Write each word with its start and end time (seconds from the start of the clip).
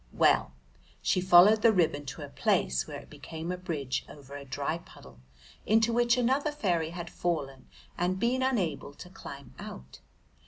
Well, 0.13 0.53
she 1.03 1.21
followed 1.21 1.61
the 1.61 1.71
ribbon 1.71 2.07
to 2.07 2.23
a 2.23 2.27
place 2.29 2.87
where 2.87 2.97
it 3.01 3.09
became 3.11 3.51
a 3.51 3.55
bridge 3.57 4.03
over 4.09 4.35
a 4.35 4.43
dry 4.43 4.79
puddle 4.79 5.19
into 5.63 5.93
which 5.93 6.17
another 6.17 6.51
fairy 6.51 6.89
had 6.89 7.07
fallen 7.11 7.67
and 7.99 8.19
been 8.19 8.41
unable 8.41 8.95
to 8.95 9.11
climb 9.11 9.53
out. 9.59 9.99